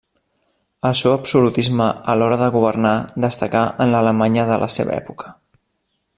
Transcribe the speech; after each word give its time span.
El 0.89 0.95
seu 1.01 1.11
absolutisme 1.17 1.89
a 2.13 2.17
l'hora 2.21 2.39
de 2.43 2.47
governar 2.57 2.97
destacà 3.27 3.63
en 3.85 3.93
l'Alemanya 3.95 4.51
de 4.55 4.59
la 4.65 4.75
seva 4.79 5.01
època. 5.05 5.37